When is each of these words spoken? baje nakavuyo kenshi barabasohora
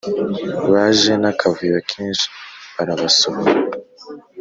baje 0.71 1.13
nakavuyo 1.21 1.77
kenshi 1.91 2.25
barabasohora 2.75 3.51